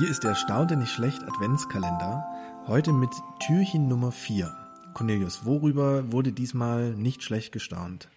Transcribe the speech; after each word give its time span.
Hier 0.00 0.08
ist 0.08 0.24
der 0.24 0.34
Staunte 0.34 0.78
nicht 0.78 0.92
schlecht 0.92 1.22
Adventskalender. 1.24 2.24
Heute 2.66 2.90
mit 2.90 3.10
Türchen 3.38 3.86
Nummer 3.86 4.12
4. 4.12 4.50
Cornelius, 4.94 5.44
worüber 5.44 6.10
wurde 6.10 6.32
diesmal 6.32 6.94
nicht 6.94 7.22
schlecht 7.22 7.52
gestaunt? 7.52 8.08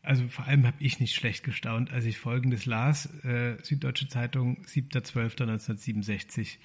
Also 0.00 0.26
vor 0.28 0.46
allem 0.46 0.66
habe 0.66 0.78
ich 0.80 0.98
nicht 0.98 1.14
schlecht 1.14 1.44
gestaunt, 1.44 1.92
als 1.92 2.06
ich 2.06 2.16
folgendes 2.16 2.64
las. 2.64 3.04
Äh, 3.22 3.58
Süddeutsche 3.62 4.08
Zeitung, 4.08 4.64
7.12.1967. 4.64 6.56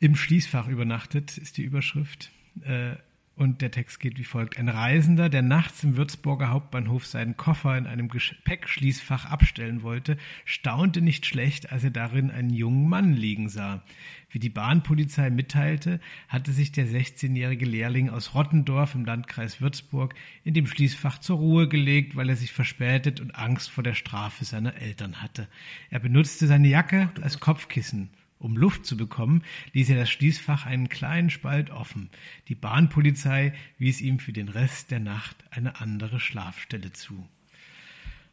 Im 0.00 0.16
Schließfach 0.16 0.66
übernachtet 0.66 1.38
ist 1.38 1.58
die 1.58 1.62
Überschrift. 1.62 2.32
Äh, 2.62 2.96
und 3.38 3.62
der 3.62 3.70
Text 3.70 4.00
geht 4.00 4.18
wie 4.18 4.24
folgt. 4.24 4.58
Ein 4.58 4.68
Reisender, 4.68 5.28
der 5.28 5.42
nachts 5.42 5.84
im 5.84 5.96
Würzburger 5.96 6.50
Hauptbahnhof 6.50 7.06
seinen 7.06 7.36
Koffer 7.36 7.78
in 7.78 7.86
einem 7.86 8.08
Gepäckschließfach 8.08 9.26
abstellen 9.26 9.82
wollte, 9.82 10.18
staunte 10.44 11.00
nicht 11.00 11.24
schlecht, 11.24 11.70
als 11.70 11.84
er 11.84 11.90
darin 11.90 12.30
einen 12.30 12.50
jungen 12.50 12.88
Mann 12.88 13.12
liegen 13.12 13.48
sah. 13.48 13.82
Wie 14.30 14.40
die 14.40 14.50
Bahnpolizei 14.50 15.30
mitteilte, 15.30 16.00
hatte 16.28 16.52
sich 16.52 16.72
der 16.72 16.86
16-jährige 16.86 17.64
Lehrling 17.64 18.10
aus 18.10 18.34
Rottendorf 18.34 18.94
im 18.94 19.04
Landkreis 19.04 19.60
Würzburg 19.60 20.14
in 20.44 20.54
dem 20.54 20.66
Schließfach 20.66 21.18
zur 21.18 21.38
Ruhe 21.38 21.68
gelegt, 21.68 22.16
weil 22.16 22.28
er 22.28 22.36
sich 22.36 22.52
verspätet 22.52 23.20
und 23.20 23.36
Angst 23.36 23.70
vor 23.70 23.84
der 23.84 23.94
Strafe 23.94 24.44
seiner 24.44 24.74
Eltern 24.74 25.22
hatte. 25.22 25.48
Er 25.90 26.00
benutzte 26.00 26.46
seine 26.46 26.68
Jacke 26.68 27.10
als 27.22 27.40
Kopfkissen. 27.40 28.10
Um 28.38 28.56
Luft 28.56 28.86
zu 28.86 28.96
bekommen, 28.96 29.42
ließ 29.72 29.90
er 29.90 29.96
das 29.96 30.10
Schließfach 30.10 30.64
einen 30.64 30.88
kleinen 30.88 31.30
Spalt 31.30 31.70
offen. 31.70 32.08
Die 32.48 32.54
Bahnpolizei 32.54 33.52
wies 33.78 34.00
ihm 34.00 34.20
für 34.20 34.32
den 34.32 34.48
Rest 34.48 34.90
der 34.90 35.00
Nacht 35.00 35.44
eine 35.50 35.80
andere 35.80 36.20
Schlafstelle 36.20 36.92
zu. 36.92 37.28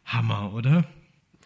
Hammer, 0.05 0.53
oder? 0.53 0.87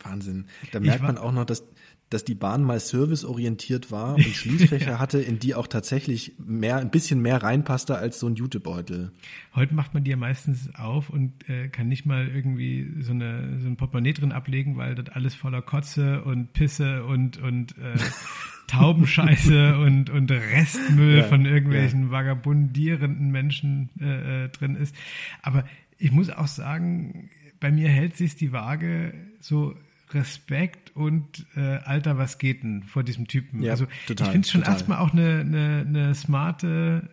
Wahnsinn. 0.04 0.46
Da 0.72 0.80
merkt 0.80 1.04
man 1.04 1.18
auch 1.18 1.32
noch, 1.32 1.46
dass, 1.46 1.64
dass 2.10 2.24
die 2.24 2.36
Bahn 2.36 2.64
mal 2.64 2.80
serviceorientiert 2.80 3.92
war 3.92 4.16
und 4.16 4.24
Schließfächer 4.24 4.92
ja. 4.92 5.00
hatte, 5.00 5.20
in 5.20 5.40
die 5.40 5.56
auch 5.56 5.68
tatsächlich 5.68 6.34
mehr, 6.40 6.78
ein 6.78 6.90
bisschen 6.90 7.22
mehr 7.22 7.44
reinpasste 7.44 7.98
als 7.98 8.20
so 8.20 8.28
ein 8.28 8.36
Jutebeutel. 8.36 9.12
Heute 9.54 9.74
macht 9.74 9.94
man 9.94 10.04
die 10.04 10.12
ja 10.12 10.18
meistens 10.18 10.74
auf 10.76 11.10
und 11.10 11.48
äh, 11.50 11.68
kann 11.70 11.88
nicht 11.88 12.06
mal 12.06 12.28
irgendwie 12.28 13.02
so, 13.02 13.12
eine, 13.12 13.60
so 13.62 13.68
ein 13.68 13.78
Portemonnaie 13.78 14.14
drin 14.14 14.32
ablegen, 14.32 14.78
weil 14.78 14.96
das 14.96 15.10
alles 15.16 15.36
voller 15.36 15.62
Kotze 15.62 16.24
und 16.24 16.54
Pisse 16.54 17.04
und, 17.04 17.38
und 17.38 17.78
äh, 17.78 17.98
Taubenscheiße 18.68 19.78
und, 19.80 20.10
und 20.10 20.32
Restmüll 20.32 21.18
ja, 21.18 21.24
von 21.24 21.46
irgendwelchen 21.46 22.06
ja. 22.06 22.12
vagabundierenden 22.12 23.32
Menschen 23.32 23.90
äh, 24.00 24.46
äh, 24.46 24.50
drin 24.50 24.76
ist. 24.76 24.96
Aber 25.42 25.66
ich 25.98 26.12
muss 26.12 26.30
auch 26.30 26.48
sagen, 26.48 27.30
bei 27.60 27.72
mir 27.72 27.90
hält 27.90 28.16
sich 28.16 28.36
die 28.36 28.52
Waage 28.52 29.14
so 29.40 29.76
Respekt 30.14 30.96
und 30.96 31.46
äh, 31.56 31.60
Alter, 31.60 32.18
was 32.18 32.38
geht 32.38 32.64
denn 32.64 32.84
vor 32.84 33.04
diesem 33.04 33.28
Typen? 33.28 33.62
Ja, 33.62 33.72
also 33.72 33.86
total, 34.08 34.28
ich 34.28 34.32
finde 34.32 34.46
es 34.46 34.52
schon 34.52 34.62
total. 34.62 34.74
erstmal 34.74 34.98
auch 35.00 35.14
eine, 35.14 35.40
eine, 35.40 35.86
eine 35.88 36.16
smarte, 36.16 37.10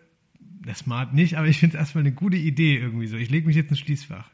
eine 0.63 0.75
smart 0.75 1.13
nicht, 1.13 1.37
aber 1.37 1.47
ich 1.47 1.59
finde 1.59 1.77
es 1.77 1.79
erstmal 1.79 2.03
eine 2.03 2.13
gute 2.13 2.37
Idee 2.37 2.77
irgendwie 2.77 3.07
so. 3.07 3.17
Ich 3.17 3.29
lege 3.29 3.47
mich 3.47 3.55
jetzt 3.55 3.69
ins 3.69 3.79
Schließfach. 3.79 4.29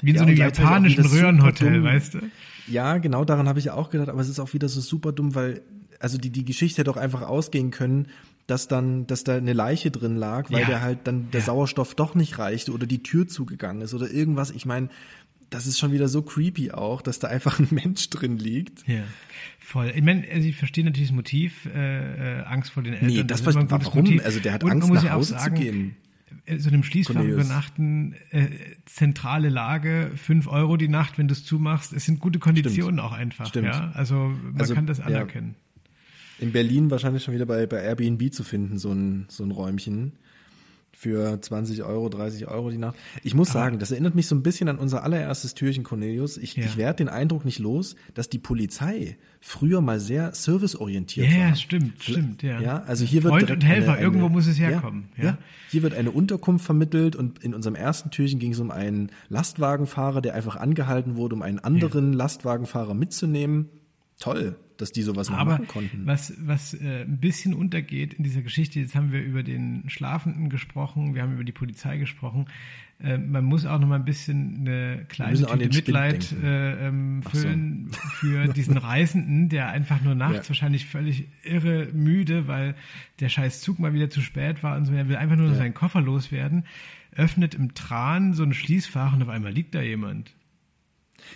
Wie 0.00 0.10
in 0.10 0.16
ja, 0.16 0.22
so 0.22 0.26
einem 0.26 0.36
japanischen 0.36 1.06
Röhrenhotel, 1.06 1.82
weißt 1.82 2.14
du? 2.14 2.18
Ja, 2.66 2.98
genau 2.98 3.24
daran 3.24 3.48
habe 3.48 3.58
ich 3.58 3.66
ja 3.66 3.74
auch 3.74 3.90
gedacht, 3.90 4.08
aber 4.08 4.20
es 4.20 4.28
ist 4.28 4.40
auch 4.40 4.52
wieder 4.52 4.68
so 4.68 4.80
super 4.80 5.12
dumm, 5.12 5.34
weil 5.34 5.62
also 6.00 6.18
die, 6.18 6.30
die 6.30 6.44
Geschichte 6.44 6.80
hätte 6.80 6.90
auch 6.90 6.96
einfach 6.96 7.22
ausgehen 7.22 7.70
können, 7.70 8.08
dass 8.46 8.68
dann, 8.68 9.06
dass 9.06 9.24
da 9.24 9.36
eine 9.36 9.52
Leiche 9.52 9.90
drin 9.90 10.16
lag, 10.16 10.50
weil 10.50 10.60
ja. 10.62 10.66
der 10.66 10.80
halt 10.82 11.00
dann 11.04 11.30
der 11.30 11.40
ja. 11.40 11.46
Sauerstoff 11.46 11.94
doch 11.94 12.14
nicht 12.14 12.38
reichte 12.38 12.72
oder 12.72 12.86
die 12.86 13.02
Tür 13.02 13.26
zugegangen 13.26 13.82
ist 13.82 13.94
oder 13.94 14.10
irgendwas. 14.10 14.50
Ich 14.50 14.66
meine, 14.66 14.88
das 15.50 15.66
ist 15.66 15.78
schon 15.78 15.92
wieder 15.92 16.08
so 16.08 16.22
creepy 16.22 16.72
auch, 16.72 17.02
dass 17.02 17.18
da 17.18 17.28
einfach 17.28 17.58
ein 17.60 17.68
Mensch 17.70 18.10
drin 18.10 18.38
liegt. 18.38 18.86
Ja, 18.88 19.04
voll. 19.58 19.92
Ich 19.94 20.02
meine, 20.02 20.26
also 20.32 20.48
ich 20.48 20.56
verstehe 20.56 20.84
natürlich 20.84 21.08
das 21.08 21.16
Motiv, 21.16 21.66
äh, 21.66 22.40
äh, 22.40 22.42
Angst 22.44 22.70
vor 22.70 22.82
den 22.82 22.94
Eltern. 22.94 23.08
Nee, 23.08 23.24
das, 23.24 23.42
das 23.42 23.54
war 23.54 23.70
warum? 23.70 24.04
Motiv. 24.04 24.24
Also 24.24 24.40
der 24.40 24.52
hat 24.52 24.64
Und 24.64 24.72
Angst, 24.72 24.90
nach 24.90 25.10
Hause 25.10 25.34
sagen, 25.34 25.56
zu 25.56 25.62
gehen. 25.62 25.96
Äh, 26.46 26.58
so 26.58 26.68
einem 26.68 26.82
Schließfach 26.82 27.14
Cornelius. 27.14 27.44
übernachten, 27.44 28.14
äh, 28.30 28.48
zentrale 28.84 29.48
Lage, 29.48 30.10
fünf 30.16 30.46
Euro 30.48 30.76
die 30.76 30.88
Nacht, 30.88 31.18
wenn 31.18 31.28
du 31.28 31.32
es 31.32 31.44
zumachst. 31.44 31.92
Es 31.92 32.04
sind 32.04 32.20
gute 32.20 32.38
Konditionen 32.38 32.98
Stimmt. 32.98 33.00
auch 33.00 33.12
einfach. 33.12 33.46
Stimmt. 33.46 33.68
Ja? 33.68 33.90
Also 33.94 34.14
man 34.14 34.60
also, 34.60 34.74
kann 34.74 34.86
das 34.86 35.00
anerkennen. 35.00 35.54
Ja. 35.56 36.44
In 36.46 36.52
Berlin 36.52 36.90
wahrscheinlich 36.90 37.24
schon 37.24 37.34
wieder 37.34 37.46
bei, 37.46 37.66
bei 37.66 37.82
Airbnb 37.82 38.32
zu 38.32 38.44
finden, 38.44 38.78
so 38.78 38.92
ein, 38.92 39.24
so 39.28 39.42
ein 39.42 39.50
Räumchen 39.50 40.12
für 40.96 41.38
20 41.38 41.82
Euro, 41.82 42.08
30 42.08 42.48
Euro 42.48 42.70
die 42.70 42.78
Nacht. 42.78 42.96
Ich 43.22 43.34
muss 43.34 43.50
Aber 43.50 43.60
sagen, 43.60 43.78
das 43.78 43.90
erinnert 43.90 44.14
mich 44.14 44.28
so 44.28 44.34
ein 44.34 44.42
bisschen 44.42 44.70
an 44.70 44.78
unser 44.78 45.04
allererstes 45.04 45.52
Türchen, 45.52 45.84
Cornelius. 45.84 46.38
Ich, 46.38 46.56
ja. 46.56 46.64
ich 46.64 46.78
werde 46.78 46.96
den 46.96 47.10
Eindruck 47.10 47.44
nicht 47.44 47.58
los, 47.58 47.96
dass 48.14 48.30
die 48.30 48.38
Polizei 48.38 49.18
früher 49.42 49.82
mal 49.82 50.00
sehr 50.00 50.32
serviceorientiert 50.32 51.26
ja, 51.26 51.32
war. 51.32 51.48
Ja, 51.48 51.54
stimmt, 51.54 52.02
stimmt, 52.02 52.42
ja. 52.42 52.60
Ja, 52.60 52.82
also 52.84 53.04
hier 53.04 53.22
wird 53.24 53.34
Freund 53.34 53.50
und 53.50 53.62
Helfer, 53.62 53.88
eine, 53.88 53.98
eine, 53.98 54.06
irgendwo 54.06 54.30
muss 54.30 54.46
es 54.46 54.58
herkommen. 54.58 55.10
Ja, 55.18 55.24
ja. 55.24 55.38
hier 55.70 55.82
wird 55.82 55.92
eine 55.92 56.10
Unterkunft 56.10 56.64
vermittelt 56.64 57.14
und 57.14 57.44
in 57.44 57.52
unserem 57.52 57.74
ersten 57.74 58.10
Türchen 58.10 58.38
ging 58.38 58.52
es 58.52 58.58
um 58.58 58.70
einen 58.70 59.12
Lastwagenfahrer, 59.28 60.22
der 60.22 60.34
einfach 60.34 60.56
angehalten 60.56 61.16
wurde, 61.16 61.34
um 61.34 61.42
einen 61.42 61.58
anderen. 61.58 62.14
Lastwagenfahrer 62.14 62.94
mitzunehmen. 62.94 63.68
Toll 64.18 64.56
dass 64.76 64.92
die 64.92 65.02
sowas 65.02 65.30
Aber 65.30 65.52
machen 65.52 65.68
konnten. 65.68 66.02
Was, 66.04 66.34
was 66.38 66.74
äh, 66.74 67.02
ein 67.02 67.18
bisschen 67.18 67.54
untergeht 67.54 68.14
in 68.14 68.24
dieser 68.24 68.42
Geschichte, 68.42 68.80
jetzt 68.80 68.94
haben 68.94 69.12
wir 69.12 69.22
über 69.22 69.42
den 69.42 69.88
Schlafenden 69.88 70.48
gesprochen, 70.48 71.14
wir 71.14 71.22
haben 71.22 71.34
über 71.34 71.44
die 71.44 71.52
Polizei 71.52 71.98
gesprochen. 71.98 72.46
Äh, 72.98 73.18
man 73.18 73.44
muss 73.44 73.66
auch 73.66 73.78
noch 73.78 73.88
mal 73.88 73.96
ein 73.96 74.04
bisschen 74.04 74.60
eine 74.60 75.04
kleine 75.08 75.36
Tüte 75.36 75.56
Mitleid 75.56 76.32
äh, 76.42 76.88
ähm, 76.88 77.22
füllen 77.22 77.88
so. 77.90 77.98
für 78.20 78.48
diesen 78.48 78.78
Reisenden, 78.78 79.48
der 79.48 79.68
einfach 79.68 80.00
nur 80.00 80.14
nachts 80.14 80.46
ja. 80.46 80.48
wahrscheinlich 80.48 80.86
völlig 80.86 81.28
irre 81.42 81.88
müde, 81.92 82.46
weil 82.48 82.74
der 83.20 83.28
scheiß 83.28 83.60
Zug 83.60 83.78
mal 83.78 83.92
wieder 83.92 84.08
zu 84.08 84.20
spät 84.22 84.62
war 84.62 84.76
und 84.76 84.86
so. 84.86 84.94
Er 84.94 85.08
will 85.08 85.16
einfach 85.16 85.36
nur 85.36 85.48
ja. 85.48 85.54
seinen 85.54 85.74
Koffer 85.74 86.00
loswerden, 86.00 86.64
öffnet 87.14 87.54
im 87.54 87.74
Tran 87.74 88.32
so 88.32 88.42
ein 88.42 88.54
Schließfach 88.54 89.12
und 89.12 89.22
auf 89.22 89.28
einmal 89.28 89.52
liegt 89.52 89.74
da 89.74 89.82
jemand. 89.82 90.34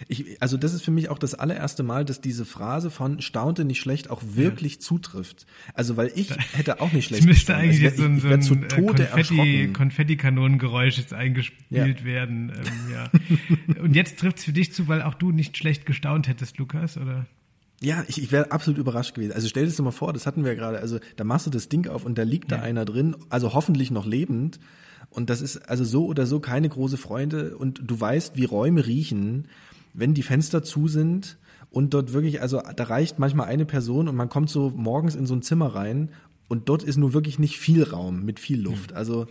Ich, 0.08 0.41
also 0.41 0.56
das 0.56 0.72
ist 0.72 0.82
für 0.82 0.91
mich 0.91 1.08
auch 1.08 1.18
das 1.18 1.34
allererste 1.34 1.82
Mal, 1.82 2.04
dass 2.04 2.20
diese 2.20 2.44
Phrase 2.44 2.91
von 2.91 3.20
staunte 3.20 3.64
nicht 3.64 3.80
schlecht 3.80 4.10
auch 4.10 4.22
wirklich 4.24 4.74
ja. 4.74 4.80
zutrifft. 4.80 5.46
Also 5.74 5.96
weil 5.96 6.12
ich 6.14 6.30
hätte 6.52 6.80
auch 6.80 6.92
nicht 6.92 7.04
schlecht. 7.08 7.22
Es 7.22 7.26
müsste 7.26 7.54
also 7.54 7.64
eigentlich 7.64 7.84
also, 7.84 8.06
ich, 8.06 8.20
so 8.20 8.28
ein, 8.28 8.42
so 8.42 8.54
ein 8.54 8.68
Konfetti, 8.68 9.70
Konfettikanonengeräusch 9.72 10.98
jetzt 10.98 11.12
eingespielt 11.12 12.00
ja. 12.00 12.04
werden. 12.04 12.52
Ähm, 12.54 12.92
ja. 13.74 13.80
Und 13.82 13.94
jetzt 13.94 14.18
trifft 14.18 14.38
es 14.38 14.44
für 14.44 14.52
dich 14.52 14.72
zu, 14.72 14.88
weil 14.88 15.02
auch 15.02 15.14
du 15.14 15.32
nicht 15.32 15.56
schlecht 15.56 15.86
gestaunt 15.86 16.28
hättest, 16.28 16.58
Lukas, 16.58 16.97
oder? 16.97 17.26
Ja, 17.82 18.04
ich, 18.08 18.22
ich 18.22 18.30
wäre 18.30 18.52
absolut 18.52 18.78
überrascht 18.78 19.14
gewesen. 19.14 19.32
Also 19.32 19.48
stell 19.48 19.64
dir 19.64 19.70
das 19.70 19.78
mal 19.80 19.91
vor, 19.91 20.12
das 20.12 20.26
hatten 20.26 20.44
wir 20.44 20.54
gerade. 20.54 20.78
Also 20.78 20.98
da 21.16 21.24
machst 21.24 21.47
du 21.47 21.50
das 21.50 21.68
Ding 21.68 21.88
auf 21.88 22.04
und 22.04 22.18
da 22.18 22.22
liegt 22.22 22.50
ja. 22.50 22.58
da 22.58 22.62
einer 22.62 22.84
drin, 22.84 23.16
also 23.30 23.54
hoffentlich 23.54 23.91
noch 23.91 24.06
lebend. 24.06 24.60
Und 25.10 25.28
das 25.28 25.43
ist 25.43 25.69
also 25.69 25.84
so 25.84 26.06
oder 26.06 26.26
so 26.26 26.41
keine 26.41 26.69
große 26.69 26.97
Freunde. 26.97 27.56
Und 27.56 27.82
du 27.84 28.00
weißt, 28.00 28.37
wie 28.37 28.44
Räume 28.44 28.87
riechen 28.87 29.48
wenn 29.94 30.15
die 30.15 30.22
Fenster 30.22 30.62
zu 30.62 30.88
sind 30.88 31.38
und 31.71 31.94
dort 31.94 32.12
wirklich, 32.12 32.41
also 32.43 32.62
da 32.76 32.84
reicht 32.84 33.19
manchmal 33.19 33.47
eine 33.47 33.65
Person 33.65 34.09
und 34.09 34.16
man 34.16 34.28
kommt 34.28 34.50
so 34.50 34.71
morgens 34.71 35.15
in 35.15 35.26
so 35.26 35.34
ein 35.34 35.43
Zimmer 35.43 35.75
rein 35.75 36.10
und 36.48 36.69
dort 36.69 36.82
ist 36.82 36.97
nur 36.97 37.12
wirklich 37.12 37.38
nicht 37.38 37.59
viel 37.59 37.82
Raum 37.84 38.25
mit 38.25 38.41
viel 38.41 38.60
Luft. 38.60 38.93
Also 38.93 39.26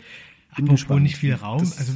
bin 0.56 0.66
Apropos 0.66 0.72
gespannt. 0.72 1.04
nicht 1.04 1.18
viel 1.18 1.34
Raum, 1.34 1.60
das, 1.60 1.78
also 1.78 1.94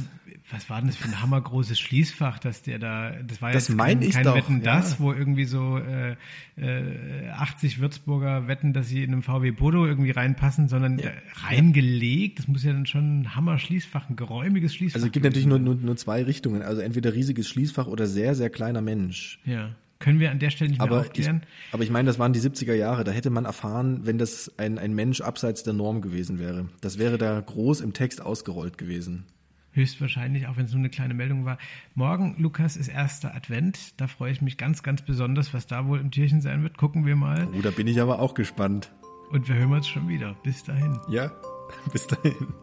was 0.50 0.68
war 0.68 0.78
denn 0.78 0.88
das 0.88 0.96
für 0.96 1.08
ein 1.08 1.22
hammergroßes 1.22 1.80
Schließfach, 1.80 2.38
dass 2.38 2.60
der 2.60 2.78
da, 2.78 3.12
das 3.22 3.40
war 3.40 3.52
das 3.52 3.68
jetzt 3.68 3.78
kein, 3.78 4.02
ich 4.02 4.12
kein 4.12 4.24
doch, 4.24 4.36
Wetten 4.36 4.62
ja. 4.62 4.76
das, 4.76 5.00
wo 5.00 5.12
irgendwie 5.12 5.46
so 5.46 5.78
äh, 5.78 6.16
äh, 6.56 7.30
80 7.30 7.80
Würzburger 7.80 8.46
wetten, 8.46 8.74
dass 8.74 8.88
sie 8.88 9.02
in 9.02 9.12
einem 9.12 9.22
VW 9.22 9.52
Bodo 9.52 9.86
irgendwie 9.86 10.10
reinpassen, 10.10 10.68
sondern 10.68 10.98
ja. 10.98 11.10
reingelegt, 11.46 12.40
das 12.40 12.48
muss 12.48 12.62
ja 12.62 12.74
dann 12.74 12.84
schon 12.84 13.22
ein 13.22 13.34
Hammer-Schließfach, 13.34 14.10
ein 14.10 14.16
geräumiges 14.16 14.74
Schließfach 14.74 14.96
Also 14.96 15.06
es 15.06 15.12
gibt 15.12 15.24
natürlich 15.24 15.46
nur, 15.46 15.58
nur, 15.58 15.76
nur 15.76 15.96
zwei 15.96 16.22
Richtungen, 16.22 16.60
also 16.60 16.82
entweder 16.82 17.14
riesiges 17.14 17.48
Schließfach 17.48 17.86
oder 17.86 18.06
sehr, 18.06 18.34
sehr 18.34 18.50
kleiner 18.50 18.82
Mensch. 18.82 19.40
Ja. 19.46 19.70
Können 19.98 20.20
wir 20.20 20.30
an 20.30 20.38
der 20.38 20.50
Stelle 20.50 20.70
nicht 20.70 20.80
aber 20.80 20.96
mehr 20.96 21.00
aufklären? 21.06 21.40
Ich, 21.68 21.74
aber 21.74 21.82
ich 21.84 21.90
meine, 21.90 22.06
das 22.06 22.18
waren 22.18 22.34
die 22.34 22.40
70er 22.40 22.74
Jahre. 22.74 23.04
Da 23.04 23.12
hätte 23.12 23.30
man 23.30 23.46
erfahren, 23.46 24.00
wenn 24.02 24.18
das 24.18 24.52
ein, 24.58 24.78
ein 24.78 24.92
Mensch 24.92 25.22
abseits 25.22 25.62
der 25.62 25.72
Norm 25.72 26.02
gewesen 26.02 26.38
wäre. 26.38 26.68
Das 26.82 26.98
wäre 26.98 27.16
da 27.16 27.40
groß 27.40 27.80
im 27.80 27.94
Text 27.94 28.20
ausgerollt 28.20 28.76
gewesen. 28.76 29.24
Höchstwahrscheinlich, 29.74 30.46
auch 30.46 30.56
wenn 30.56 30.66
es 30.66 30.72
nur 30.72 30.80
eine 30.80 30.90
kleine 30.90 31.14
Meldung 31.14 31.44
war. 31.44 31.58
Morgen, 31.94 32.36
Lukas, 32.38 32.76
ist 32.76 32.88
erster 32.88 33.34
Advent. 33.34 34.00
Da 34.00 34.06
freue 34.06 34.32
ich 34.32 34.40
mich 34.40 34.56
ganz, 34.56 34.82
ganz 34.82 35.02
besonders, 35.02 35.52
was 35.52 35.66
da 35.66 35.86
wohl 35.86 36.00
im 36.00 36.10
Türchen 36.10 36.40
sein 36.40 36.62
wird. 36.62 36.76
Gucken 36.76 37.04
wir 37.06 37.16
mal. 37.16 37.48
Oh, 37.52 37.60
da 37.60 37.70
bin 37.70 37.86
ich 37.86 38.00
aber 38.00 38.20
auch 38.20 38.34
gespannt. 38.34 38.92
Und 39.30 39.48
wir 39.48 39.56
hören 39.56 39.72
uns 39.72 39.88
schon 39.88 40.08
wieder. 40.08 40.34
Bis 40.42 40.62
dahin. 40.64 40.98
Ja, 41.08 41.32
bis 41.92 42.06
dahin. 42.06 42.54